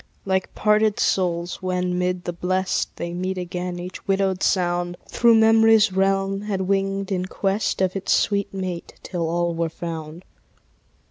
Like 0.25 0.55
parted 0.55 0.99
souls, 0.99 1.61
when, 1.61 1.99
mid 1.99 2.23
the 2.23 2.33
Blest 2.33 2.89
They 2.95 3.13
meet 3.13 3.37
again, 3.37 3.77
each 3.77 4.07
widowed 4.07 4.41
sound 4.41 4.97
Thro' 5.07 5.35
memory's 5.35 5.93
realm 5.93 6.41
had 6.41 6.61
winged 6.61 7.11
in 7.11 7.27
quest 7.27 7.81
Of 7.83 7.95
its 7.95 8.11
sweet 8.11 8.51
mate, 8.51 8.95
till 9.03 9.29
all 9.29 9.53
were 9.53 9.69
found. 9.69 10.25